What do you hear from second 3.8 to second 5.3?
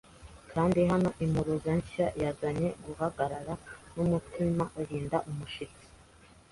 numutima uhinda